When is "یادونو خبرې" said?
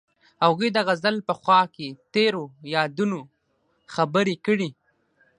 2.73-4.35